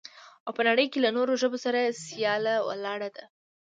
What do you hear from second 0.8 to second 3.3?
کې له نورو ژبو سره سياله ولاړه ده.